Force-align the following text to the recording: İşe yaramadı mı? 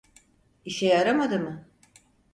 İşe 0.65 0.85
yaramadı 0.85 1.39
mı? 1.39 1.65